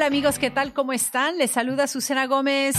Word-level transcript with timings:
Hola 0.00 0.06
amigos, 0.06 0.38
¿qué 0.38 0.50
tal? 0.50 0.72
¿Cómo 0.72 0.94
están? 0.94 1.36
Les 1.36 1.50
saluda 1.50 1.86
Susana 1.86 2.26
Gómez. 2.26 2.74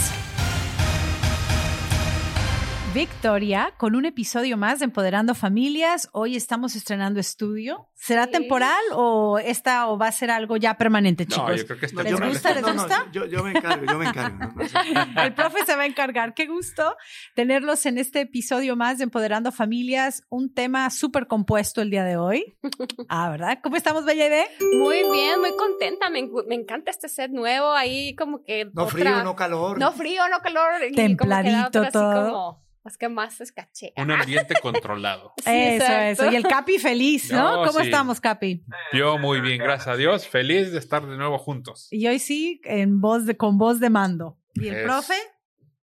Victoria 2.94 3.72
con 3.78 3.94
un 3.94 4.04
episodio 4.04 4.58
más 4.58 4.80
de 4.80 4.84
Empoderando 4.84 5.34
Familias. 5.34 6.10
Hoy 6.12 6.36
estamos 6.36 6.76
estrenando 6.76 7.20
estudio. 7.20 7.88
¿Será 7.94 8.26
Sí. 8.26 8.32
temporal 8.32 8.80
o 8.92 9.38
esta 9.38 9.86
o 9.88 9.96
va 9.96 10.08
a 10.08 10.12
ser 10.12 10.30
algo 10.30 10.58
ya 10.58 10.76
permanente, 10.76 11.24
chicos? 11.24 11.48
No, 11.48 11.56
yo 11.56 11.64
creo 11.66 11.78
que 11.78 11.86
está 11.86 12.02
¿Les 12.02 12.18
bien. 12.18 12.28
gusta? 12.28 12.52
¿Les 12.52 12.60
no, 12.62 12.74
no, 12.74 12.82
gusta? 12.82 13.06
yo, 13.12 13.24
yo 13.26 13.42
me 13.44 13.52
encargo, 13.52 13.86
yo 13.86 13.98
me 13.98 14.06
encargo. 14.08 14.38
¿no? 14.38 14.52
No 14.54 14.68
sé. 14.68 14.78
El 15.24 15.34
profe 15.34 15.64
se 15.64 15.74
va 15.74 15.82
a 15.82 15.86
encargar. 15.86 16.34
Qué 16.34 16.46
gusto 16.46 16.96
tenerlos 17.34 17.86
en 17.86 17.96
este 17.96 18.20
episodio 18.20 18.76
más 18.76 18.98
de 18.98 19.04
Empoderando 19.04 19.52
Familias. 19.52 20.24
Un 20.28 20.52
tema 20.52 20.90
súper 20.90 21.26
compuesto 21.28 21.80
el 21.80 21.88
día 21.90 22.04
de 22.04 22.16
hoy. 22.18 22.56
Ah, 23.08 23.30
¿verdad? 23.30 23.58
¿Cómo 23.62 23.76
estamos, 23.76 24.04
Bella 24.04 24.26
Ide? 24.26 24.46
Muy 24.78 25.02
bien, 25.12 25.40
muy 25.40 25.54
contenta. 25.56 26.08
Me, 26.10 26.28
me 26.46 26.54
encanta 26.54 26.90
este 26.90 27.08
set 27.08 27.30
nuevo. 27.30 27.72
Ahí 27.72 28.14
como 28.16 28.42
que. 28.42 28.66
No 28.72 28.84
otra- 28.84 28.92
frío, 28.98 29.22
no 29.24 29.34
calor. 29.36 29.78
No 29.78 29.92
frío, 29.92 30.22
no 30.28 30.40
calor. 30.40 30.72
y 30.82 30.88
como 30.90 30.96
Templadito 30.96 31.66
otra 31.68 31.82
así 31.82 31.92
todo. 31.92 32.24
como, 32.32 32.62
es 32.84 32.98
que 32.98 33.08
más 33.08 33.40
es 33.40 33.52
caché. 33.52 33.92
Un 33.96 34.10
ambiente 34.10 34.54
controlado. 34.60 35.32
Sí, 35.44 35.50
eso, 35.50 35.84
exacto. 35.84 36.22
eso. 36.24 36.32
Y 36.32 36.36
el 36.36 36.42
Capi 36.44 36.78
feliz, 36.78 37.30
¿no? 37.32 37.56
No, 37.62 37.66
¿Cómo 37.66 37.80
sí. 37.80 37.86
estamos, 37.86 38.20
Capi? 38.20 38.64
Yo 38.92 39.18
muy 39.18 39.40
bien, 39.40 39.58
gracias 39.58 39.88
a 39.88 39.96
Dios. 39.96 40.26
Feliz 40.28 40.72
de 40.72 40.78
estar 40.78 41.06
de 41.06 41.16
nuevo 41.16 41.38
juntos. 41.38 41.88
Y 41.90 42.06
hoy 42.06 42.18
sí, 42.18 42.60
en 42.64 43.00
voz 43.00 43.26
de, 43.26 43.36
con 43.36 43.58
voz 43.58 43.80
de 43.80 43.90
mando. 43.90 44.38
¿Y 44.54 44.68
el 44.68 44.76
Es- 44.76 44.84
profe? 44.84 45.14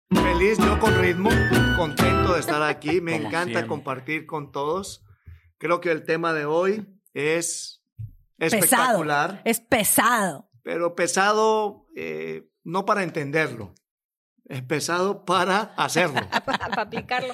Feliz, 0.10 0.58
yo 0.60 0.80
con 0.80 0.98
ritmo, 1.02 1.30
contento 1.76 2.34
de 2.34 2.40
estar 2.40 2.62
aquí. 2.64 3.02
Me 3.02 3.12
Como 3.18 3.28
encanta 3.28 3.46
siempre. 3.52 3.68
compartir 3.68 4.26
con 4.26 4.52
todos. 4.52 5.04
Creo 5.58 5.82
que 5.82 5.92
el 5.92 6.04
tema 6.06 6.34
de 6.34 6.46
hoy 6.46 6.86
es 7.14 7.84
Pesado. 8.38 8.56
espectacular, 8.64 9.42
Es 9.44 9.60
pesado. 9.60 10.50
pero 10.64 10.94
pesado 10.96 11.88
eh, 11.96 12.48
no 12.64 12.86
para 12.86 13.02
entenderlo, 13.04 13.74
para 15.26 15.74
hacerlo. 15.76 16.22
Para 16.46 16.82
aplicarlo. 16.82 17.34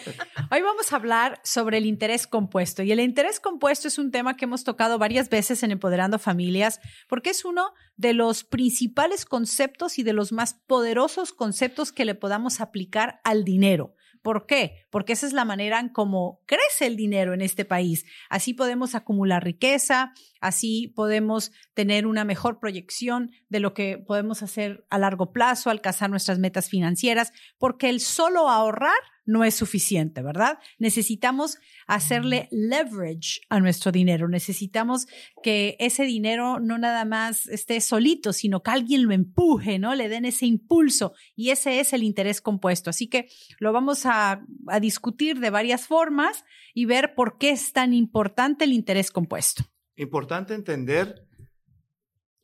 Hoy 0.52 0.62
vamos 0.62 0.92
a 0.92 0.96
hablar 0.96 1.40
sobre 1.44 1.78
el 1.78 1.86
interés 1.86 2.28
compuesto. 2.28 2.84
Y 2.84 2.92
el 2.92 3.00
interés 3.00 3.40
compuesto 3.40 3.88
es 3.88 3.98
un 3.98 4.12
tema 4.12 4.36
que 4.36 4.46
hemos 4.46 4.64
tocado 4.64 4.98
varias 4.98 5.30
veces 5.30 5.64
en 5.64 5.72
Empoderando 5.72 6.18
Familias, 6.18 6.80
porque 7.08 7.30
es 7.30 7.46
uno 7.46 7.74
de 7.96 8.14
los 8.14 8.44
principales 8.44 9.26
conceptos 9.26 10.00
y 10.00 10.04
de 10.04 10.14
los 10.14 10.32
más 10.32 10.56
poderosos 10.66 11.34
conceptos 11.34 11.92
que 11.92 12.06
le 12.06 12.16
podamos 12.16 12.62
aplicar 12.62 13.22
al 13.24 13.44
dinero. 13.44 13.96
¿Por 14.24 14.46
qué? 14.46 14.86
Porque 14.90 15.14
esa 15.14 15.28
es 15.28 15.34
la 15.34 15.44
manera 15.44 15.82
en 15.82 15.90
cómo 15.90 16.40
crece 16.46 16.88
el 16.88 16.96
dinero 16.96 17.34
en 17.34 17.42
este 17.42 17.66
país. 17.66 18.06
Así 18.30 18.54
podemos 18.54 18.96
acumular 18.96 19.44
riqueza, 19.44 20.14
así 20.40 20.88
podemos 20.96 21.52
tener 21.74 22.08
una 22.08 22.24
mejor 22.24 22.58
proyección 22.60 23.32
de 23.50 23.60
lo 23.60 23.74
que 23.74 23.98
podemos 23.98 24.42
hacer 24.42 24.88
a 24.90 24.98
largo 24.98 25.34
plazo, 25.34 25.70
alcanzar 25.70 26.10
nuestras 26.10 26.40
metas 26.40 26.70
financieras, 26.70 27.34
porque 27.58 27.90
el 27.90 28.00
solo 28.00 28.50
ahorrar 28.50 28.94
no 29.26 29.44
es 29.44 29.56
suficiente, 29.56 30.22
¿verdad? 30.22 30.60
Necesitamos 30.80 31.58
hacerle 31.88 32.50
leverage 32.52 33.42
a 33.50 33.60
nuestro 33.60 33.92
dinero. 33.92 34.28
Necesitamos 34.28 35.08
que 35.42 35.76
ese 35.80 36.04
dinero 36.04 36.60
no 36.60 36.78
nada 36.78 37.06
más 37.06 37.48
esté 37.48 37.80
solito, 37.82 38.34
sino 38.34 38.62
que 38.62 38.72
alguien 38.72 39.04
lo 39.04 39.14
empuje, 39.14 39.80
¿no? 39.80 39.96
Le 39.96 40.10
den 40.10 40.26
ese 40.26 40.46
impulso 40.46 41.14
y 41.36 41.52
ese 41.52 41.80
es 41.80 41.94
el 41.94 42.04
interés 42.04 42.42
compuesto. 42.42 42.90
Así 42.90 43.08
que 43.08 43.30
lo 43.60 43.72
vamos 43.72 44.06
a, 44.06 44.46
a 44.68 44.80
discutir 44.80 45.40
de 45.40 45.50
varias 45.50 45.88
formas 45.88 46.44
y 46.74 46.86
ver 46.86 47.14
por 47.16 47.38
qué 47.38 47.52
es 47.52 47.72
tan 47.72 47.94
importante 47.94 48.66
el 48.66 48.74
interés 48.74 49.12
compuesto. 49.12 49.64
Importante 49.96 50.54
entender 50.54 51.28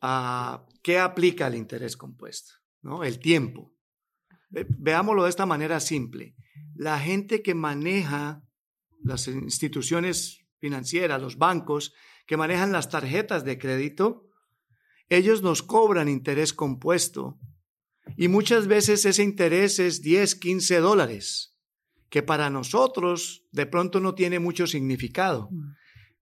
a 0.01 0.65
qué 0.81 0.99
aplica 0.99 1.47
el 1.47 1.55
interés 1.55 1.97
compuesto, 1.97 2.53
¿no? 2.81 3.03
El 3.03 3.19
tiempo. 3.19 3.73
Ve- 4.49 4.65
Veámoslo 4.69 5.23
de 5.23 5.29
esta 5.29 5.45
manera 5.45 5.79
simple. 5.79 6.35
La 6.75 6.99
gente 6.99 7.41
que 7.41 7.55
maneja 7.55 8.43
las 9.03 9.27
instituciones 9.27 10.45
financieras, 10.59 11.21
los 11.21 11.37
bancos, 11.37 11.93
que 12.25 12.37
manejan 12.37 12.71
las 12.71 12.89
tarjetas 12.89 13.43
de 13.43 13.57
crédito, 13.57 14.27
ellos 15.09 15.41
nos 15.41 15.63
cobran 15.63 16.07
interés 16.07 16.53
compuesto 16.53 17.39
y 18.17 18.27
muchas 18.27 18.67
veces 18.67 19.05
ese 19.05 19.23
interés 19.23 19.79
es 19.79 20.01
10, 20.01 20.35
15 20.35 20.79
dólares, 20.79 21.55
que 22.09 22.23
para 22.23 22.49
nosotros 22.49 23.45
de 23.51 23.65
pronto 23.65 23.99
no 23.99 24.15
tiene 24.15 24.39
mucho 24.39 24.67
significado. 24.67 25.49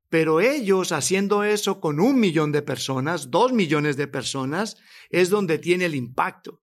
Pero 0.09 0.39
ellos 0.39 0.91
haciendo 0.91 1.43
eso 1.43 1.81
con 1.81 1.99
un 1.99 2.19
millón 2.19 2.51
de 2.51 2.61
personas, 2.61 3.29
dos 3.29 3.51
millones 3.51 3.97
de 3.97 4.07
personas, 4.07 4.77
es 5.09 5.29
donde 5.29 5.59
tiene 5.59 5.85
el 5.85 5.95
impacto. 5.95 6.61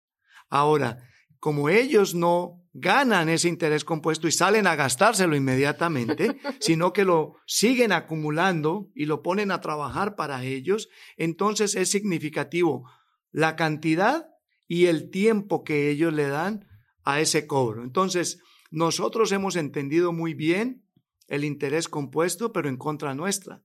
Ahora, 0.48 0.98
como 1.44 1.68
ellos 1.68 2.14
no 2.14 2.64
ganan 2.72 3.28
ese 3.28 3.50
interés 3.50 3.84
compuesto 3.84 4.26
y 4.26 4.32
salen 4.32 4.66
a 4.66 4.76
gastárselo 4.76 5.36
inmediatamente, 5.36 6.38
sino 6.58 6.94
que 6.94 7.04
lo 7.04 7.34
siguen 7.46 7.92
acumulando 7.92 8.90
y 8.94 9.04
lo 9.04 9.22
ponen 9.22 9.50
a 9.50 9.60
trabajar 9.60 10.16
para 10.16 10.42
ellos, 10.42 10.88
entonces 11.18 11.74
es 11.74 11.90
significativo 11.90 12.88
la 13.30 13.56
cantidad 13.56 14.26
y 14.66 14.86
el 14.86 15.10
tiempo 15.10 15.64
que 15.64 15.90
ellos 15.90 16.14
le 16.14 16.28
dan 16.28 16.66
a 17.02 17.20
ese 17.20 17.46
cobro. 17.46 17.82
Entonces, 17.82 18.38
nosotros 18.70 19.30
hemos 19.30 19.56
entendido 19.56 20.14
muy 20.14 20.32
bien 20.32 20.88
el 21.28 21.44
interés 21.44 21.90
compuesto, 21.90 22.54
pero 22.54 22.70
en 22.70 22.78
contra 22.78 23.14
nuestra. 23.14 23.62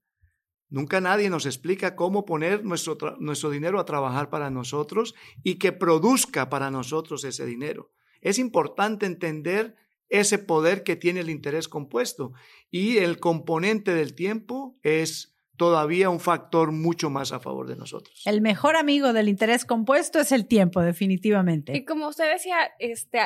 Nunca 0.70 1.00
nadie 1.00 1.28
nos 1.28 1.46
explica 1.46 1.96
cómo 1.96 2.24
poner 2.24 2.64
nuestro, 2.64 2.96
nuestro 3.18 3.50
dinero 3.50 3.80
a 3.80 3.84
trabajar 3.84 4.30
para 4.30 4.50
nosotros 4.50 5.14
y 5.42 5.56
que 5.56 5.72
produzca 5.72 6.48
para 6.48 6.70
nosotros 6.70 7.24
ese 7.24 7.44
dinero. 7.44 7.90
Es 8.20 8.38
importante 8.38 9.06
entender 9.06 9.74
ese 10.08 10.38
poder 10.38 10.82
que 10.82 10.96
tiene 10.96 11.20
el 11.20 11.30
interés 11.30 11.68
compuesto 11.68 12.32
y 12.70 12.98
el 12.98 13.18
componente 13.18 13.94
del 13.94 14.14
tiempo 14.14 14.76
es 14.82 15.29
todavía 15.60 16.08
un 16.08 16.20
factor 16.20 16.72
mucho 16.72 17.10
más 17.10 17.32
a 17.32 17.38
favor 17.38 17.68
de 17.68 17.76
nosotros. 17.76 18.22
El 18.24 18.40
mejor 18.40 18.76
amigo 18.76 19.12
del 19.12 19.28
interés 19.28 19.66
compuesto 19.66 20.18
es 20.18 20.32
el 20.32 20.46
tiempo, 20.46 20.80
definitivamente. 20.80 21.76
Y 21.76 21.84
como 21.84 22.08
usted 22.08 22.32
decía, 22.32 22.56
este, 22.78 23.18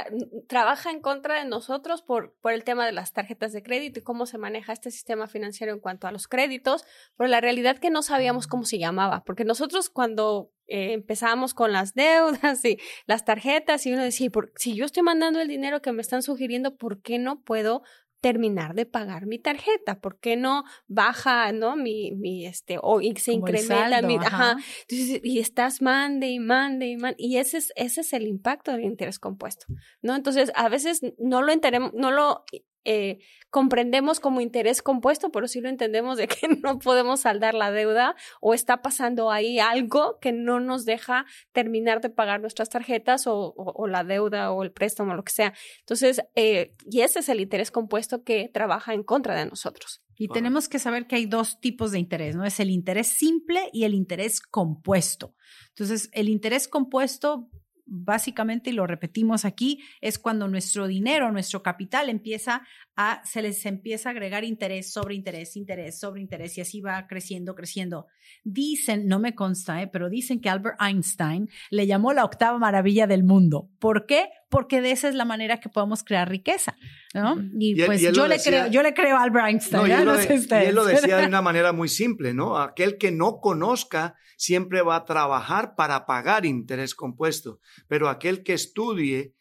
trabaja 0.48 0.90
en 0.90 1.00
contra 1.00 1.38
de 1.38 1.48
nosotros 1.48 2.02
por, 2.02 2.34
por 2.40 2.52
el 2.52 2.64
tema 2.64 2.86
de 2.86 2.90
las 2.92 3.12
tarjetas 3.12 3.52
de 3.52 3.62
crédito 3.62 4.00
y 4.00 4.02
cómo 4.02 4.26
se 4.26 4.36
maneja 4.38 4.72
este 4.72 4.90
sistema 4.90 5.28
financiero 5.28 5.72
en 5.72 5.78
cuanto 5.78 6.08
a 6.08 6.10
los 6.10 6.26
créditos, 6.26 6.84
pero 7.16 7.28
la 7.28 7.40
realidad 7.40 7.78
que 7.78 7.90
no 7.90 8.02
sabíamos 8.02 8.48
cómo 8.48 8.64
se 8.64 8.80
llamaba, 8.80 9.22
porque 9.24 9.44
nosotros 9.44 9.88
cuando 9.88 10.50
eh, 10.66 10.94
empezamos 10.94 11.52
con 11.54 11.72
las 11.72 11.92
deudas 11.94 12.64
y 12.64 12.78
las 13.06 13.24
tarjetas 13.24 13.86
y 13.86 13.92
uno 13.92 14.02
decía, 14.02 14.30
"¿Por- 14.30 14.50
si 14.56 14.74
yo 14.74 14.86
estoy 14.86 15.02
mandando 15.04 15.40
el 15.40 15.46
dinero 15.46 15.82
que 15.82 15.92
me 15.92 16.00
están 16.02 16.22
sugiriendo, 16.22 16.76
¿por 16.76 17.00
qué 17.00 17.18
no 17.20 17.42
puedo 17.42 17.82
terminar 18.24 18.74
de 18.74 18.86
pagar 18.86 19.26
mi 19.26 19.38
tarjeta? 19.38 20.00
¿Por 20.00 20.18
qué 20.18 20.34
no 20.34 20.64
baja, 20.86 21.52
no, 21.52 21.76
mi, 21.76 22.12
mi, 22.12 22.46
este, 22.46 22.78
o 22.80 23.02
y 23.02 23.14
se 23.16 23.32
Como 23.32 23.48
incrementa 23.48 23.90
saldo, 23.90 24.08
mi, 24.08 24.16
ajá. 24.16 24.26
ajá, 24.26 24.56
entonces, 24.88 25.20
y 25.22 25.40
estás 25.40 25.82
mande 25.82 26.28
y 26.28 26.38
mande 26.38 26.86
y 26.86 26.96
mande. 26.96 27.16
Y 27.18 27.36
ese 27.36 27.58
es, 27.58 27.70
ese 27.76 28.00
es 28.00 28.14
el 28.14 28.26
impacto 28.26 28.72
del 28.72 28.84
interés 28.84 29.18
compuesto, 29.18 29.66
¿no? 30.00 30.16
Entonces, 30.16 30.50
a 30.54 30.70
veces 30.70 31.02
no 31.18 31.42
lo 31.42 31.52
enteremos, 31.52 31.92
no 31.92 32.12
lo 32.12 32.44
eh, 32.84 33.18
comprendemos 33.50 34.20
como 34.20 34.40
interés 34.40 34.82
compuesto, 34.82 35.30
pero 35.30 35.46
sí 35.48 35.60
lo 35.60 35.68
entendemos 35.68 36.18
de 36.18 36.28
que 36.28 36.48
no 36.62 36.78
podemos 36.78 37.20
saldar 37.20 37.54
la 37.54 37.70
deuda 37.70 38.14
o 38.40 38.54
está 38.54 38.82
pasando 38.82 39.30
ahí 39.30 39.58
algo 39.58 40.18
que 40.20 40.32
no 40.32 40.60
nos 40.60 40.84
deja 40.84 41.24
terminar 41.52 42.00
de 42.00 42.10
pagar 42.10 42.40
nuestras 42.40 42.68
tarjetas 42.70 43.26
o, 43.26 43.34
o- 43.36 43.72
o 43.76 43.86
la 43.86 44.04
deuda 44.04 44.50
o 44.52 44.62
el 44.62 44.72
préstamo 44.72 45.12
o 45.12 45.14
lo 45.16 45.24
que 45.24 45.32
sea. 45.32 45.54
Entonces, 45.80 46.22
eh, 46.34 46.74
y 46.90 47.00
ese 47.00 47.20
es 47.20 47.28
el 47.28 47.40
interés 47.40 47.70
compuesto 47.70 48.22
que 48.24 48.50
trabaja 48.52 48.92
en 48.94 49.02
contra 49.02 49.34
de 49.36 49.46
nosotros. 49.46 50.00
Y 50.16 50.28
tenemos 50.28 50.68
que 50.68 50.78
saber 50.78 51.06
que 51.08 51.16
hay 51.16 51.26
dos 51.26 51.58
tipos 51.60 51.90
de 51.90 51.98
interés, 51.98 52.36
¿no? 52.36 52.44
Es 52.44 52.60
el 52.60 52.70
interés 52.70 53.08
simple 53.08 53.68
y 53.72 53.82
el 53.84 53.94
interés 53.94 54.40
compuesto. 54.40 55.34
Entonces, 55.70 56.08
el 56.12 56.28
interés 56.28 56.68
compuesto, 56.68 57.48
básicamente, 57.86 58.70
y 58.70 58.72
lo 58.72 58.86
repetimos 58.86 59.44
aquí, 59.44 59.82
es 60.00 60.18
cuando 60.18 60.48
nuestro 60.48 60.86
dinero, 60.86 61.30
nuestro 61.32 61.62
capital 61.62 62.08
empieza 62.08 62.62
a, 62.96 63.22
se 63.24 63.42
les 63.42 63.64
empieza 63.66 64.08
a 64.08 64.12
agregar 64.12 64.44
interés 64.44 64.92
sobre 64.92 65.14
interés, 65.14 65.56
interés 65.56 65.98
sobre 65.98 66.20
interés, 66.20 66.56
y 66.58 66.60
así 66.60 66.80
va 66.80 67.06
creciendo, 67.06 67.54
creciendo. 67.54 68.06
Dicen, 68.42 69.06
no 69.06 69.18
me 69.18 69.34
consta, 69.34 69.82
¿eh? 69.82 69.88
pero 69.88 70.08
dicen 70.08 70.40
que 70.40 70.48
Albert 70.48 70.80
Einstein 70.80 71.48
le 71.70 71.86
llamó 71.86 72.12
la 72.12 72.24
octava 72.24 72.58
maravilla 72.58 73.06
del 73.06 73.24
mundo. 73.24 73.70
¿Por 73.78 74.06
qué? 74.06 74.28
Porque 74.54 74.80
de 74.80 74.92
esa 74.92 75.08
es 75.08 75.14
la 75.14 75.24
manera 75.24 75.60
que 75.60 75.68
podemos 75.68 76.02
crear 76.04 76.28
riqueza, 76.28 76.76
¿no? 77.12 77.36
Y, 77.58 77.76
Y 77.76 77.80
él- 77.80 77.86
pues 77.86 78.00
y 78.02 78.12
yo 78.12 78.26
le 78.26 78.36
decía- 78.36 78.50
creo, 78.62 78.66
yo 78.72 78.82
le 78.82 78.94
creo 78.94 79.16
a 79.16 79.22
Albert 79.22 79.46
Einstein. 79.48 79.82
No, 79.82 79.86
y 79.88 79.90
¿eh? 79.90 79.94
él, 79.94 80.04
lo 80.04 80.12
No 80.12 80.18
de- 80.18 80.26
sé 80.26 80.34
y 80.34 80.38
ustedes. 80.38 80.68
él 80.68 80.74
lo 80.74 80.84
decía 80.84 81.16
de 81.18 81.26
una 81.28 81.42
manera 81.42 81.72
muy 81.72 81.88
simple, 81.88 82.32
¿no? 82.34 82.56
Aquel 82.58 82.96
que 82.98 83.10
no 83.12 83.40
conozca 83.40 84.14
siempre 84.36 84.80
va 84.82 84.96
a 84.96 85.04
trabajar 85.04 85.74
para 85.76 86.06
pagar 86.06 86.46
interés 86.46 86.94
compuesto, 86.94 87.60
pero 87.88 88.08
aquel 88.08 88.42
que 88.42 88.52
estudie 88.54 89.34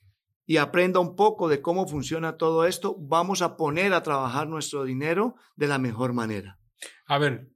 y 0.46 0.58
aprenda 0.58 1.00
un 1.00 1.16
poco 1.16 1.48
de 1.48 1.62
cómo 1.62 1.88
funciona 1.88 2.36
todo 2.38 2.66
esto, 2.66 2.96
vamos 3.00 3.42
a 3.42 3.56
poner 3.56 3.94
a 3.94 4.04
trabajar 4.04 4.48
nuestro 4.48 4.84
dinero 4.84 5.36
de 5.56 5.68
la 5.68 5.78
mejor 5.78 6.12
manera. 6.14 6.60
A 7.08 7.18
ver, 7.18 7.48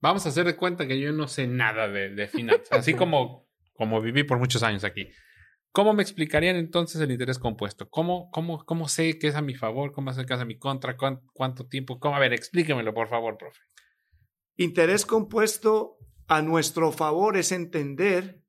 vamos 0.00 0.24
a 0.24 0.30
hacer 0.30 0.46
de 0.46 0.56
cuenta 0.56 0.86
que 0.86 0.98
yo 0.98 1.12
no 1.12 1.28
sé 1.28 1.46
nada 1.46 1.86
de, 1.88 2.10
de 2.14 2.26
finanzas. 2.28 2.68
Así 2.72 2.94
como 2.94 3.44
como 3.76 4.00
viví 4.00 4.22
por 4.22 4.38
muchos 4.38 4.62
años 4.62 4.84
aquí. 4.84 5.08
¿Cómo 5.74 5.92
me 5.92 6.04
explicarían 6.04 6.54
entonces 6.54 7.00
el 7.00 7.10
interés 7.10 7.40
compuesto? 7.40 7.90
¿Cómo, 7.90 8.30
cómo, 8.30 8.64
cómo 8.64 8.86
sé 8.86 9.18
que 9.18 9.26
es 9.26 9.34
a 9.34 9.42
mi 9.42 9.56
favor? 9.56 9.90
¿Cómo 9.90 10.12
sé 10.12 10.24
que 10.24 10.32
es 10.32 10.38
a 10.38 10.44
mi 10.44 10.56
contra? 10.56 10.96
¿Cuánto, 10.96 11.66
tiempo? 11.66 11.98
¿Cómo? 11.98 12.14
A 12.14 12.20
ver, 12.20 12.32
explíquemelo, 12.32 12.94
por 12.94 13.08
favor, 13.08 13.36
profe. 13.36 13.58
Interés 14.56 15.04
compuesto 15.04 15.98
a 16.28 16.42
nuestro 16.42 16.92
favor 16.92 17.36
es 17.36 17.50
entender 17.50 18.40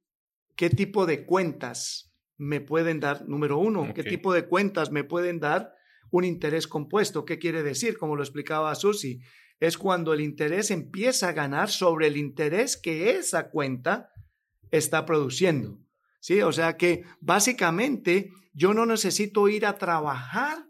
qué 0.56 0.70
tipo 0.70 1.08
de 1.08 1.26
cuentas 1.26 2.14
me 2.38 2.62
pueden 2.62 3.00
dar, 3.00 3.28
número 3.28 3.58
uno, 3.58 3.92
qué 3.96 4.04
tipo 4.04 4.32
de 4.32 4.46
cuentas 4.46 4.92
me 4.92 5.04
pueden 5.04 5.40
dar 5.40 5.74
un 6.12 6.26
interés 6.26 6.68
compuesto. 6.68 7.26
¿Qué 7.26 7.40
quiere 7.40 7.64
decir? 7.64 7.98
Como 7.98 8.16
lo 8.16 8.22
explicaba 8.22 8.76
Susi, 8.76 9.20
es 9.60 9.80
cuando 9.80 10.14
el 10.14 10.22
interés 10.22 10.70
empieza 10.70 11.30
a 11.30 11.34
ganar 11.34 11.72
sobre 11.72 12.06
el 12.06 12.18
interés 12.18 12.78
que 12.78 13.18
esa 13.18 13.50
cuenta 13.50 14.12
está 14.70 15.08
produciendo. 15.08 15.80
¿Sí? 16.26 16.42
O 16.42 16.52
sea 16.52 16.76
que 16.76 17.04
básicamente 17.22 18.32
yo 18.52 18.74
no 18.74 18.88
necesito 18.88 19.48
ir 19.48 19.64
a 19.64 19.78
trabajar 19.78 20.68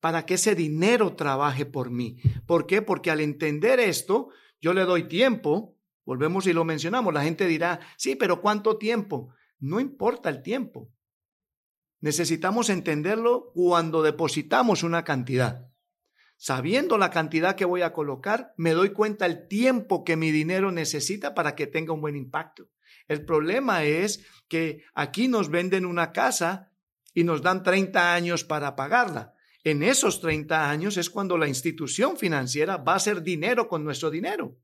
para 0.00 0.26
que 0.26 0.34
ese 0.34 0.54
dinero 0.54 1.16
trabaje 1.16 1.64
por 1.64 1.88
mí. 1.88 2.18
¿Por 2.46 2.66
qué? 2.66 2.82
Porque 2.82 3.10
al 3.10 3.20
entender 3.20 3.80
esto, 3.80 4.28
yo 4.60 4.74
le 4.74 4.82
doy 4.82 5.08
tiempo, 5.08 5.78
volvemos 6.04 6.46
y 6.46 6.52
lo 6.52 6.66
mencionamos, 6.66 7.14
la 7.14 7.24
gente 7.24 7.46
dirá, 7.46 7.80
sí, 7.96 8.16
pero 8.16 8.42
¿cuánto 8.42 8.76
tiempo? 8.76 9.32
No 9.58 9.80
importa 9.80 10.28
el 10.28 10.42
tiempo. 10.42 10.92
Necesitamos 12.00 12.68
entenderlo 12.68 13.50
cuando 13.54 14.02
depositamos 14.02 14.82
una 14.82 15.04
cantidad. 15.04 15.72
Sabiendo 16.36 16.98
la 16.98 17.08
cantidad 17.08 17.56
que 17.56 17.64
voy 17.64 17.80
a 17.80 17.94
colocar, 17.94 18.52
me 18.58 18.72
doy 18.72 18.90
cuenta 18.90 19.24
el 19.24 19.48
tiempo 19.48 20.04
que 20.04 20.18
mi 20.18 20.32
dinero 20.32 20.70
necesita 20.70 21.34
para 21.34 21.54
que 21.54 21.66
tenga 21.66 21.94
un 21.94 22.02
buen 22.02 22.14
impacto. 22.14 22.68
El 23.06 23.24
problema 23.24 23.84
es 23.84 24.24
que 24.48 24.84
aquí 24.94 25.28
nos 25.28 25.50
venden 25.50 25.86
una 25.86 26.12
casa 26.12 26.72
y 27.14 27.24
nos 27.24 27.42
dan 27.42 27.62
30 27.62 28.14
años 28.14 28.44
para 28.44 28.76
pagarla. 28.76 29.34
En 29.64 29.82
esos 29.82 30.20
30 30.20 30.70
años 30.70 30.96
es 30.96 31.10
cuando 31.10 31.36
la 31.36 31.48
institución 31.48 32.16
financiera 32.16 32.76
va 32.76 32.92
a 32.92 32.96
hacer 32.96 33.22
dinero 33.22 33.68
con 33.68 33.84
nuestro 33.84 34.10
dinero. 34.10 34.56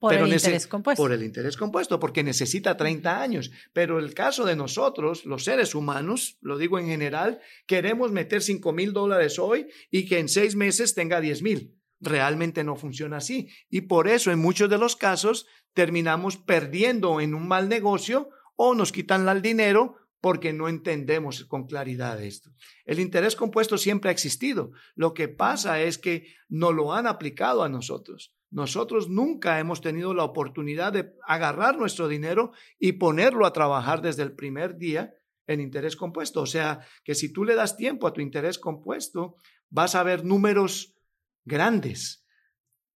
Por 0.00 0.14
el 0.14 0.32
interés 0.32 0.66
compuesto. 0.66 1.02
Por 1.02 1.12
el 1.12 1.22
interés 1.22 1.58
compuesto, 1.58 2.00
porque 2.00 2.22
necesita 2.22 2.74
30 2.74 3.20
años. 3.20 3.50
Pero 3.74 3.98
el 3.98 4.14
caso 4.14 4.46
de 4.46 4.56
nosotros, 4.56 5.26
los 5.26 5.44
seres 5.44 5.74
humanos, 5.74 6.38
lo 6.40 6.56
digo 6.56 6.78
en 6.78 6.86
general, 6.86 7.40
queremos 7.66 8.10
meter 8.10 8.40
5 8.40 8.72
mil 8.72 8.94
dólares 8.94 9.38
hoy 9.38 9.68
y 9.90 10.06
que 10.06 10.18
en 10.18 10.30
seis 10.30 10.56
meses 10.56 10.94
tenga 10.94 11.20
10 11.20 11.42
mil. 11.42 11.79
Realmente 12.00 12.64
no 12.64 12.76
funciona 12.76 13.18
así. 13.18 13.48
Y 13.68 13.82
por 13.82 14.08
eso 14.08 14.30
en 14.30 14.38
muchos 14.38 14.70
de 14.70 14.78
los 14.78 14.96
casos 14.96 15.46
terminamos 15.74 16.36
perdiendo 16.36 17.20
en 17.20 17.34
un 17.34 17.46
mal 17.46 17.68
negocio 17.68 18.30
o 18.56 18.74
nos 18.74 18.92
quitan 18.92 19.28
el 19.28 19.42
dinero 19.42 19.96
porque 20.20 20.52
no 20.52 20.68
entendemos 20.68 21.44
con 21.44 21.66
claridad 21.66 22.22
esto. 22.22 22.50
El 22.84 23.00
interés 23.00 23.36
compuesto 23.36 23.78
siempre 23.78 24.10
ha 24.10 24.12
existido. 24.12 24.72
Lo 24.94 25.14
que 25.14 25.28
pasa 25.28 25.80
es 25.80 25.98
que 25.98 26.26
no 26.48 26.72
lo 26.72 26.92
han 26.92 27.06
aplicado 27.06 27.62
a 27.62 27.68
nosotros. 27.68 28.34
Nosotros 28.50 29.08
nunca 29.08 29.60
hemos 29.60 29.80
tenido 29.80 30.12
la 30.12 30.24
oportunidad 30.24 30.92
de 30.92 31.12
agarrar 31.26 31.78
nuestro 31.78 32.08
dinero 32.08 32.52
y 32.78 32.92
ponerlo 32.92 33.46
a 33.46 33.52
trabajar 33.52 34.02
desde 34.02 34.22
el 34.22 34.34
primer 34.34 34.76
día 34.76 35.14
en 35.46 35.60
interés 35.60 35.96
compuesto. 35.96 36.42
O 36.42 36.46
sea, 36.46 36.80
que 37.04 37.14
si 37.14 37.32
tú 37.32 37.44
le 37.44 37.54
das 37.54 37.76
tiempo 37.76 38.06
a 38.06 38.12
tu 38.12 38.20
interés 38.20 38.58
compuesto, 38.58 39.36
vas 39.68 39.94
a 39.94 40.02
ver 40.02 40.24
números 40.24 40.96
grandes. 41.44 42.26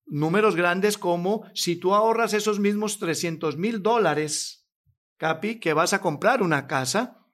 Números 0.06 0.56
grandes 0.56 0.98
como 0.98 1.44
si 1.54 1.76
tú 1.76 1.94
ahorras 1.94 2.34
esos 2.34 2.60
mismos 2.60 2.98
300 2.98 3.56
mil 3.56 3.82
dólares, 3.82 4.66
Capi, 5.16 5.60
que 5.60 5.72
vas 5.72 5.92
a 5.92 6.00
comprar 6.00 6.42
una 6.42 6.66
casa, 6.66 7.24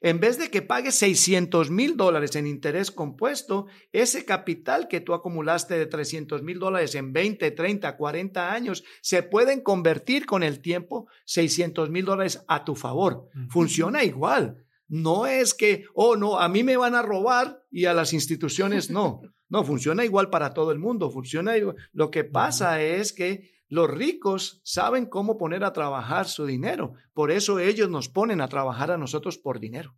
en 0.00 0.20
vez 0.20 0.38
de 0.38 0.50
que 0.50 0.62
pagues 0.62 0.94
600 0.96 1.70
mil 1.70 1.96
dólares 1.96 2.36
en 2.36 2.46
interés 2.46 2.90
compuesto, 2.90 3.66
ese 3.92 4.24
capital 4.24 4.88
que 4.88 5.00
tú 5.00 5.14
acumulaste 5.14 5.78
de 5.78 5.86
300 5.86 6.42
mil 6.42 6.58
dólares 6.58 6.94
en 6.94 7.12
20, 7.12 7.50
30, 7.50 7.96
40 7.96 8.52
años, 8.52 8.84
se 9.00 9.22
pueden 9.22 9.62
convertir 9.62 10.26
con 10.26 10.42
el 10.42 10.60
tiempo 10.60 11.08
600 11.24 11.90
mil 11.90 12.04
dólares 12.04 12.44
a 12.46 12.64
tu 12.64 12.74
favor. 12.74 13.28
Funciona 13.48 14.04
igual. 14.04 14.64
No 14.88 15.26
es 15.26 15.54
que, 15.54 15.84
oh, 15.94 16.16
no, 16.16 16.38
a 16.38 16.48
mí 16.48 16.62
me 16.62 16.76
van 16.76 16.94
a 16.94 17.02
robar 17.02 17.64
y 17.70 17.86
a 17.86 17.94
las 17.94 18.12
instituciones 18.12 18.90
no. 18.90 19.22
No, 19.48 19.64
funciona 19.64 20.04
igual 20.04 20.30
para 20.30 20.52
todo 20.54 20.72
el 20.72 20.78
mundo. 20.78 21.10
Funciona 21.10 21.56
igual. 21.56 21.76
Lo 21.92 22.10
que 22.10 22.24
pasa 22.24 22.82
es 22.82 23.12
que 23.12 23.50
los 23.68 23.90
ricos 23.90 24.60
saben 24.64 25.06
cómo 25.06 25.36
poner 25.38 25.64
a 25.64 25.72
trabajar 25.72 26.26
su 26.26 26.46
dinero. 26.46 26.94
Por 27.12 27.30
eso 27.30 27.58
ellos 27.58 27.90
nos 27.90 28.08
ponen 28.08 28.40
a 28.40 28.48
trabajar 28.48 28.90
a 28.90 28.98
nosotros 28.98 29.38
por 29.38 29.58
dinero. 29.60 29.96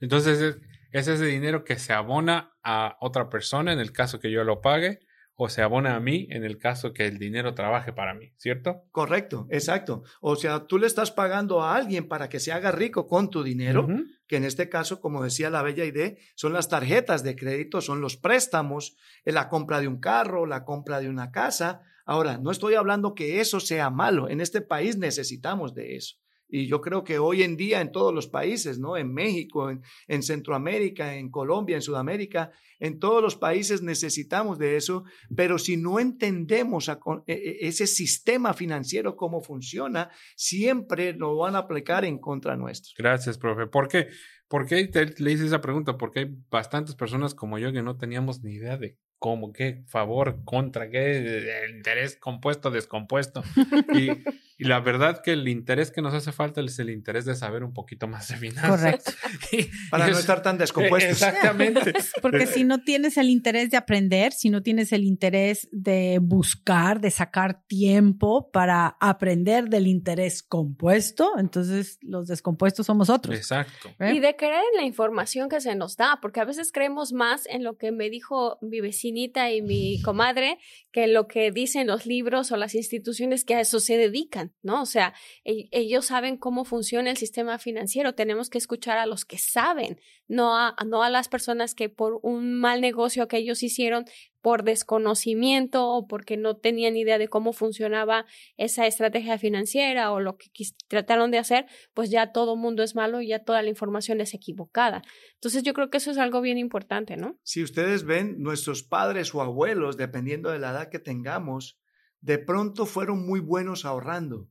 Entonces, 0.00 0.58
es 0.92 1.08
ese 1.08 1.24
dinero 1.24 1.64
que 1.64 1.78
se 1.78 1.92
abona 1.92 2.56
a 2.62 2.96
otra 3.00 3.28
persona 3.28 3.72
en 3.72 3.80
el 3.80 3.92
caso 3.92 4.20
que 4.20 4.30
yo 4.30 4.44
lo 4.44 4.60
pague 4.60 5.00
o 5.40 5.48
se 5.48 5.62
abona 5.62 5.94
a 5.94 6.00
mí 6.00 6.26
en 6.30 6.42
el 6.42 6.58
caso 6.58 6.92
que 6.92 7.06
el 7.06 7.18
dinero 7.18 7.54
trabaje 7.54 7.92
para 7.92 8.12
mí, 8.12 8.32
¿cierto? 8.38 8.82
Correcto, 8.90 9.46
exacto. 9.50 10.02
O 10.20 10.34
sea, 10.34 10.66
tú 10.66 10.78
le 10.78 10.88
estás 10.88 11.12
pagando 11.12 11.62
a 11.62 11.76
alguien 11.76 12.08
para 12.08 12.28
que 12.28 12.40
se 12.40 12.50
haga 12.50 12.72
rico 12.72 13.06
con 13.06 13.30
tu 13.30 13.44
dinero, 13.44 13.86
que 14.26 14.36
en 14.36 14.44
este 14.44 14.68
caso, 14.68 15.00
como 15.00 15.22
decía 15.22 15.48
la 15.48 15.62
bella 15.62 15.84
idea, 15.84 16.12
son 16.34 16.52
las 16.52 16.68
tarjetas 16.68 17.22
de 17.22 17.36
crédito, 17.36 17.80
son 17.80 18.00
los 18.00 18.16
préstamos, 18.16 18.96
la 19.24 19.48
compra 19.48 19.80
de 19.80 19.86
un 19.86 20.00
carro, 20.00 20.44
la 20.44 20.64
compra 20.64 20.98
de 20.98 21.08
una 21.08 21.30
casa. 21.30 21.82
Ahora, 22.04 22.38
no 22.38 22.50
estoy 22.50 22.74
hablando 22.74 23.14
que 23.14 23.40
eso 23.40 23.60
sea 23.60 23.90
malo. 23.90 24.28
En 24.28 24.40
este 24.40 24.60
país 24.60 24.96
necesitamos 24.96 25.72
de 25.72 25.94
eso. 25.94 26.16
Y 26.48 26.66
yo 26.66 26.80
creo 26.80 27.04
que 27.04 27.18
hoy 27.18 27.42
en 27.42 27.56
día 27.56 27.80
en 27.80 27.92
todos 27.92 28.14
los 28.14 28.26
países, 28.26 28.78
¿no? 28.78 28.96
En 28.96 29.12
México, 29.12 29.70
en, 29.70 30.22
Centroamérica, 30.22 31.14
en 31.14 31.30
Colombia, 31.30 31.76
en 31.76 31.82
Sudamérica, 31.82 32.50
en 32.80 32.98
todos 32.98 33.22
los 33.22 33.36
países 33.36 33.82
necesitamos 33.82 34.58
de 34.58 34.76
eso, 34.76 35.04
pero 35.36 35.58
si 35.58 35.76
no 35.76 36.00
entendemos 36.00 36.88
e, 36.88 36.98
e, 37.26 37.68
ese 37.68 37.86
sistema 37.86 38.54
financiero, 38.54 39.16
cómo 39.16 39.42
funciona, 39.42 40.10
siempre 40.36 41.12
lo 41.12 41.36
van 41.36 41.54
a 41.54 41.60
aplicar 41.60 42.04
en 42.04 42.18
contra 42.18 42.56
nuestro. 42.56 42.92
Gracias, 42.96 43.36
profe. 43.36 43.66
¿Por 43.66 43.88
qué? 43.88 44.08
¿Por 44.48 44.66
qué 44.66 44.90
le 45.18 45.32
hice 45.32 45.44
esa 45.44 45.60
pregunta? 45.60 45.98
Porque 45.98 46.20
hay 46.20 46.36
bastantes 46.50 46.94
personas 46.94 47.34
como 47.34 47.58
yo 47.58 47.70
que 47.70 47.82
no 47.82 47.98
teníamos 47.98 48.42
ni 48.42 48.54
idea 48.54 48.78
de 48.78 48.96
cómo, 49.18 49.52
qué 49.52 49.82
favor, 49.86 50.42
contra, 50.44 50.88
qué 50.88 51.66
interés 51.76 52.16
compuesto, 52.16 52.70
descompuesto. 52.70 53.42
Y, 53.94 54.10
y, 54.58 54.64
la 54.64 54.80
verdad 54.80 55.22
que 55.22 55.32
el 55.32 55.48
interés 55.48 55.90
que 55.90 56.00
nos 56.00 56.14
hace 56.14 56.32
falta 56.32 56.60
es 56.60 56.78
el 56.78 56.90
interés 56.90 57.24
de 57.24 57.34
saber 57.34 57.64
un 57.64 57.72
poquito 57.72 58.06
más 58.06 58.28
de 58.28 58.36
finanzas. 58.36 59.04
Correcto. 59.04 59.12
Para 59.90 60.08
no 60.08 60.18
estar 60.18 60.42
tan 60.42 60.58
descompuestos. 60.58 61.12
Exactamente. 61.12 61.92
Porque 62.22 62.46
si 62.46 62.64
no 62.64 62.82
tienes 62.82 63.16
el 63.16 63.30
interés 63.30 63.70
de 63.70 63.76
aprender, 63.76 64.32
si 64.32 64.50
no 64.50 64.62
tienes 64.62 64.92
el 64.92 65.04
interés 65.04 65.68
de 65.72 66.20
buscar, 66.22 67.00
de 67.00 67.10
sacar 67.10 67.64
tiempo 67.66 68.50
para 68.52 68.96
aprender 69.00 69.68
del 69.68 69.86
interés 69.86 70.42
compuesto, 70.42 71.32
entonces 71.38 71.98
los 72.02 72.28
descompuestos 72.28 72.86
somos 72.86 73.10
otros. 73.10 73.36
Exacto. 73.36 73.90
¿Eh? 73.98 74.14
Y 74.14 74.20
de 74.20 74.36
creer 74.36 74.62
en 74.74 74.80
la 74.80 74.86
información 74.86 75.48
que 75.48 75.60
se 75.60 75.74
nos 75.74 75.96
da, 75.96 76.18
porque 76.22 76.40
a 76.40 76.44
veces 76.44 76.70
creemos 76.72 77.12
más 77.12 77.46
en 77.46 77.64
lo 77.64 77.76
que 77.76 77.90
me 77.90 78.10
dijo 78.10 78.58
mi 78.60 78.80
vecino 78.80 79.08
y 79.18 79.62
mi 79.62 80.00
comadre 80.02 80.58
que 80.92 81.06
lo 81.06 81.26
que 81.26 81.50
dicen 81.50 81.86
los 81.86 82.06
libros 82.06 82.52
o 82.52 82.56
las 82.56 82.74
instituciones 82.74 83.44
que 83.44 83.54
a 83.54 83.60
eso 83.60 83.80
se 83.80 83.96
dedican, 83.96 84.47
¿no? 84.62 84.82
O 84.82 84.86
sea, 84.86 85.14
ellos 85.44 86.06
saben 86.06 86.36
cómo 86.36 86.64
funciona 86.64 87.10
el 87.10 87.16
sistema 87.16 87.58
financiero. 87.58 88.14
Tenemos 88.14 88.50
que 88.50 88.58
escuchar 88.58 88.98
a 88.98 89.06
los 89.06 89.24
que 89.24 89.38
saben, 89.38 90.00
no 90.26 90.56
a, 90.56 90.76
no 90.86 91.02
a 91.02 91.10
las 91.10 91.28
personas 91.28 91.74
que 91.74 91.88
por 91.88 92.18
un 92.22 92.58
mal 92.58 92.80
negocio 92.80 93.28
que 93.28 93.38
ellos 93.38 93.62
hicieron 93.62 94.04
por 94.40 94.62
desconocimiento 94.62 95.88
o 95.88 96.06
porque 96.06 96.36
no 96.36 96.56
tenían 96.56 96.96
idea 96.96 97.18
de 97.18 97.28
cómo 97.28 97.52
funcionaba 97.52 98.24
esa 98.56 98.86
estrategia 98.86 99.38
financiera 99.38 100.12
o 100.12 100.20
lo 100.20 100.36
que 100.36 100.48
trataron 100.86 101.30
de 101.30 101.38
hacer, 101.38 101.66
pues 101.92 102.10
ya 102.10 102.32
todo 102.32 102.56
mundo 102.56 102.82
es 102.82 102.94
malo 102.94 103.20
y 103.20 103.28
ya 103.28 103.44
toda 103.44 103.62
la 103.62 103.68
información 103.68 104.20
es 104.20 104.34
equivocada. 104.34 105.02
Entonces 105.34 105.62
yo 105.64 105.74
creo 105.74 105.90
que 105.90 105.98
eso 105.98 106.10
es 106.10 106.18
algo 106.18 106.40
bien 106.40 106.58
importante, 106.58 107.16
¿no? 107.16 107.38
Si 107.42 107.62
ustedes 107.62 108.04
ven, 108.04 108.36
nuestros 108.38 108.82
padres 108.82 109.34
o 109.34 109.42
abuelos, 109.42 109.96
dependiendo 109.96 110.50
de 110.50 110.58
la 110.58 110.70
edad 110.70 110.88
que 110.88 110.98
tengamos, 110.98 111.78
de 112.20 112.38
pronto 112.38 112.86
fueron 112.86 113.26
muy 113.26 113.40
buenos 113.40 113.84
ahorrando 113.84 114.48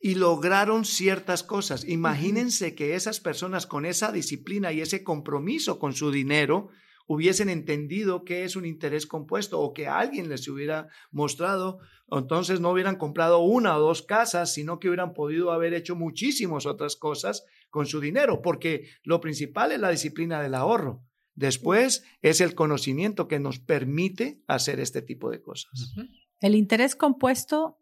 y 0.00 0.16
lograron 0.16 0.84
ciertas 0.84 1.42
cosas. 1.42 1.86
Imagínense 1.88 2.74
que 2.74 2.94
esas 2.94 3.20
personas 3.20 3.66
con 3.66 3.86
esa 3.86 4.12
disciplina 4.12 4.72
y 4.72 4.80
ese 4.80 5.02
compromiso 5.02 5.78
con 5.78 5.94
su 5.94 6.10
dinero 6.10 6.68
hubiesen 7.06 7.48
entendido 7.48 8.24
qué 8.24 8.44
es 8.44 8.56
un 8.56 8.64
interés 8.64 9.06
compuesto 9.06 9.60
o 9.60 9.72
que 9.72 9.88
alguien 9.88 10.28
les 10.28 10.48
hubiera 10.48 10.88
mostrado, 11.10 11.78
entonces 12.10 12.60
no 12.60 12.70
hubieran 12.70 12.96
comprado 12.96 13.40
una 13.40 13.76
o 13.76 13.80
dos 13.80 14.02
casas, 14.02 14.52
sino 14.52 14.78
que 14.78 14.88
hubieran 14.88 15.14
podido 15.14 15.52
haber 15.52 15.74
hecho 15.74 15.96
muchísimas 15.96 16.66
otras 16.66 16.96
cosas 16.96 17.44
con 17.70 17.86
su 17.86 18.00
dinero, 18.00 18.42
porque 18.42 18.88
lo 19.02 19.20
principal 19.20 19.72
es 19.72 19.80
la 19.80 19.90
disciplina 19.90 20.42
del 20.42 20.54
ahorro. 20.54 21.02
Después 21.34 22.04
es 22.22 22.40
el 22.40 22.54
conocimiento 22.54 23.26
que 23.26 23.40
nos 23.40 23.58
permite 23.58 24.42
hacer 24.46 24.80
este 24.80 25.02
tipo 25.02 25.30
de 25.30 25.42
cosas. 25.42 25.94
El 26.40 26.54
interés 26.54 26.96
compuesto 26.96 27.78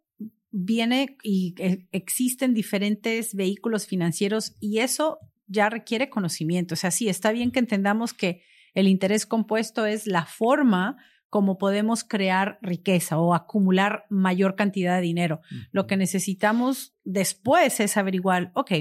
viene 0.51 1.17
y 1.23 1.55
eh, 1.59 1.87
existen 1.93 2.55
diferentes 2.55 3.35
vehículos 3.35 3.87
financieros 3.87 4.55
y 4.61 4.79
eso 4.79 5.19
ya 5.47 5.69
requiere 5.71 6.11
conocimiento. 6.11 6.75
O 6.75 6.77
sea, 6.77 6.91
sí, 6.91 7.09
está 7.09 7.33
bien 7.33 7.51
que 7.51 7.59
entendamos 7.59 8.13
que 8.13 8.43
el 8.75 8.89
interés 8.89 9.27
compuesto 9.27 9.87
es 9.87 10.07
la 10.07 10.25
forma 10.25 10.97
como 11.29 11.57
podemos 11.57 12.05
crear 12.05 12.59
riqueza 12.61 13.19
o 13.19 13.35
acumular 13.35 14.05
mayor 14.11 14.55
cantidad 14.55 14.97
de 14.97 15.03
dinero. 15.03 15.41
Lo 15.71 15.87
que 15.87 15.97
necesitamos 15.97 16.95
después 17.05 17.81
es 17.81 17.97
averiguar, 17.97 18.53
ok, 18.55 18.73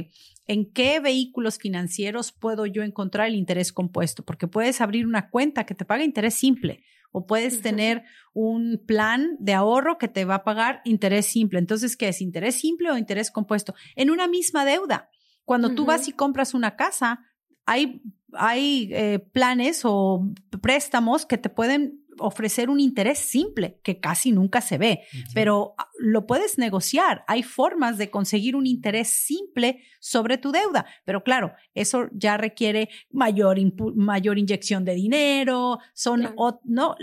¿en 0.48 0.70
qué 0.70 1.00
vehículos 1.00 1.58
financieros 1.58 2.34
puedo 2.34 2.66
yo 2.66 2.84
encontrar 2.84 3.28
el 3.28 3.36
interés 3.36 3.72
compuesto? 3.72 4.26
Porque 4.26 4.48
puedes 4.48 4.82
abrir 4.82 5.08
una 5.08 5.30
cuenta 5.30 5.66
que 5.66 5.76
te 5.76 5.86
paga 5.86 6.04
interés 6.04 6.34
simple 6.34 6.84
o 7.12 7.26
puedes 7.26 7.62
tener 7.62 8.04
un 8.34 8.82
plan 8.86 9.36
de 9.40 9.54
ahorro 9.54 9.98
que 9.98 10.08
te 10.08 10.26
va 10.26 10.36
a 10.36 10.44
pagar 10.44 10.82
interés 10.86 11.26
simple. 11.26 11.60
Entonces, 11.60 11.98
¿qué 11.98 12.08
es 12.08 12.22
interés 12.22 12.56
simple 12.56 12.92
o 12.92 12.98
interés 12.98 13.32
compuesto? 13.32 13.76
En 13.96 14.10
una 14.10 14.28
misma 14.28 14.66
deuda. 14.66 15.10
Cuando 15.44 15.74
tú 15.76 15.86
vas 15.86 16.08
y 16.08 16.14
compras 16.14 16.54
una 16.54 16.76
casa, 16.76 17.20
hay, 17.66 18.02
hay 18.34 18.90
eh, 18.94 19.20
planes 19.20 19.82
o 19.84 20.26
préstamos 20.62 21.26
que 21.26 21.38
te 21.38 21.50
pueden 21.50 22.01
ofrecer 22.20 22.70
un 22.70 22.80
interés 22.80 23.20
simple 23.20 23.80
que 23.84 24.00
casi 24.00 24.32
nunca 24.32 24.62
se 24.62 24.78
ve, 24.78 25.02
pero 25.34 25.76
ah, 25.78 25.90
lo 26.00 26.26
puedes 26.26 26.58
negociar. 26.58 27.24
Hay 27.28 27.44
formas 27.44 27.98
de 27.98 28.10
conseguir 28.10 28.56
un 28.56 28.68
interés 28.68 29.10
simple 29.10 29.82
sobre 30.00 30.38
tu 30.38 30.52
deuda, 30.52 30.86
pero 31.06 31.24
claro, 31.24 31.54
eso 31.74 32.08
ya 32.12 32.38
requiere 32.38 32.90
mayor, 33.10 33.58
mayor 33.96 34.38
inyección 34.38 34.86
de 34.86 34.96
dinero, 34.96 35.80
son, 35.94 36.34
no, 36.64 36.96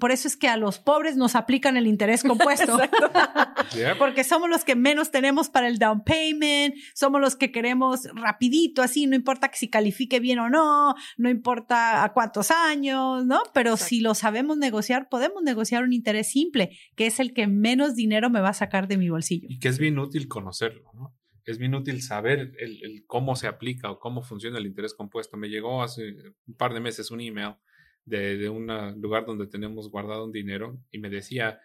por 0.00 0.12
eso 0.12 0.28
es 0.28 0.36
que 0.36 0.48
a 0.48 0.56
los 0.56 0.78
pobres 0.78 1.16
nos 1.16 1.34
aplican 1.34 1.76
el 1.76 1.86
interés 1.86 2.22
compuesto. 2.22 2.78
Porque 3.98 4.24
somos 4.24 4.48
los 4.48 4.64
que 4.64 4.76
menos 4.76 5.10
tenemos 5.10 5.48
para 5.48 5.68
el 5.68 5.78
down 5.78 6.02
payment, 6.04 6.74
somos 6.94 7.20
los 7.20 7.36
que 7.36 7.52
queremos 7.52 8.08
rapidito, 8.14 8.82
así, 8.82 9.06
no 9.06 9.16
importa 9.16 9.48
que 9.48 9.56
si 9.56 9.68
califique 9.68 10.20
bien 10.20 10.38
o 10.38 10.50
no, 10.50 10.94
no 11.16 11.30
importa 11.30 12.04
a 12.04 12.12
cuántos 12.12 12.50
años, 12.50 13.24
¿no? 13.24 13.42
Pero 13.54 13.76
si 13.76 14.00
lo 14.00 14.14
sabemos 14.14 14.56
negociar, 14.56 15.08
podemos 15.08 15.42
negociar 15.42 15.84
un 15.84 15.92
interés 15.92 16.30
simple, 16.30 16.76
que 16.96 17.06
es 17.06 17.20
el 17.20 17.32
que 17.32 17.46
menos 17.46 17.94
dinero 17.94 18.30
me 18.30 18.40
va 18.40 18.50
a 18.50 18.54
sacar 18.54 18.88
de 18.88 18.98
mi 18.98 19.08
bolsillo. 19.08 19.46
Y 19.48 19.58
que 19.58 19.68
es 19.68 19.78
bien 19.78 19.98
útil 19.98 20.28
conocerlo, 20.28 20.90
¿no? 20.94 21.14
Es 21.44 21.58
bien 21.58 21.74
útil 21.74 22.02
saber 22.02 22.52
el 22.58 23.04
cómo 23.08 23.34
se 23.34 23.48
aplica 23.48 23.90
o 23.90 23.98
cómo 23.98 24.22
funciona 24.22 24.58
el 24.58 24.66
interés 24.66 24.94
compuesto. 24.94 25.36
Me 25.36 25.48
llegó 25.48 25.82
hace 25.82 26.14
un 26.46 26.54
par 26.54 26.72
de 26.72 26.78
meses 26.78 27.10
un 27.10 27.20
email 27.20 27.56
de, 28.04 28.36
de 28.36 28.48
un 28.48 28.66
lugar 29.00 29.26
donde 29.26 29.46
tenemos 29.46 29.90
guardado 29.90 30.24
un 30.24 30.32
dinero 30.32 30.78
y 30.90 30.98
me 30.98 31.10
decía, 31.10 31.60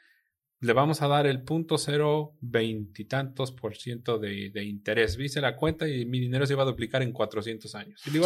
le 0.59 0.73
vamos 0.73 1.03
a 1.03 1.07
dar 1.07 1.27
el 1.27 1.43
punto 1.43 1.77
cero 1.77 2.35
veintitantos 2.41 3.51
por 3.51 3.75
ciento 3.75 4.17
de, 4.17 4.49
de, 4.51 4.63
interés. 4.65 5.15
Vise 5.15 5.39
la 5.39 5.55
cuenta 5.55 5.87
y 5.87 6.05
mi 6.05 6.19
dinero 6.19 6.47
se 6.47 6.53
iba 6.53 6.63
a 6.63 6.65
duplicar 6.65 7.03
en 7.03 7.11
400 7.11 7.75
años. 7.75 8.01
Y 8.07 8.17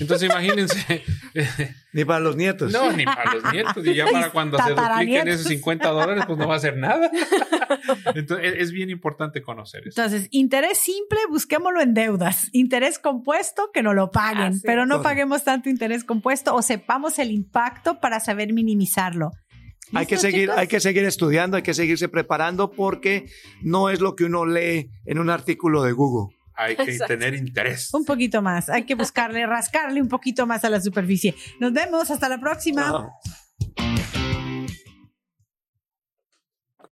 entonces 0.00 0.30
imagínense. 0.30 1.02
ni 1.92 2.04
para 2.04 2.20
los 2.20 2.36
nietos. 2.36 2.72
No, 2.72 2.92
ni 2.92 3.04
para 3.04 3.34
los 3.34 3.52
nietos. 3.52 3.84
Y 3.84 3.94
ya 3.94 4.06
para 4.06 4.30
cuando 4.30 4.56
se 4.58 4.70
dupliquen 4.70 5.26
esos 5.26 5.48
50 5.48 5.88
dólares, 5.88 6.24
pues 6.26 6.38
no 6.38 6.46
va 6.46 6.54
a 6.54 6.58
hacer 6.58 6.76
nada. 6.76 7.10
Entonces 8.14 8.54
es 8.58 8.70
bien 8.70 8.90
importante 8.90 9.42
conocer 9.42 9.88
eso. 9.88 10.00
Entonces, 10.00 10.28
interés 10.30 10.78
simple, 10.78 11.18
busquémoslo 11.28 11.80
en 11.80 11.92
deudas. 11.92 12.48
Interés 12.52 13.00
compuesto, 13.00 13.70
que 13.72 13.82
no 13.82 13.94
lo 13.94 14.10
paguen, 14.10 14.54
ah, 14.54 14.60
pero 14.64 14.86
no 14.86 15.02
paguemos 15.02 15.42
tanto 15.42 15.68
interés 15.68 16.04
compuesto 16.04 16.54
o 16.54 16.62
sepamos 16.62 17.18
el 17.18 17.32
impacto 17.32 18.00
para 18.00 18.20
saber 18.20 18.52
minimizarlo. 18.52 19.32
Hay 19.94 20.06
que, 20.06 20.16
seguir, 20.18 20.50
hay 20.50 20.66
que 20.66 20.80
seguir 20.80 21.04
estudiando, 21.04 21.56
hay 21.56 21.62
que 21.62 21.74
seguirse 21.74 22.08
preparando 22.08 22.70
porque 22.70 23.26
no 23.62 23.90
es 23.90 24.00
lo 24.00 24.16
que 24.16 24.24
uno 24.24 24.44
lee 24.44 24.90
en 25.06 25.18
un 25.18 25.30
artículo 25.30 25.82
de 25.82 25.92
Google. 25.92 26.34
Hay 26.54 26.76
que 26.76 26.98
tener 26.98 27.34
interés. 27.34 27.94
Un 27.94 28.04
poquito 28.04 28.42
más, 28.42 28.68
hay 28.68 28.84
que 28.84 28.94
buscarle, 28.94 29.46
rascarle 29.46 30.02
un 30.02 30.08
poquito 30.08 30.46
más 30.46 30.64
a 30.64 30.70
la 30.70 30.80
superficie. 30.80 31.34
Nos 31.60 31.72
vemos, 31.72 32.10
hasta 32.10 32.28
la 32.28 32.40
próxima. 32.40 33.12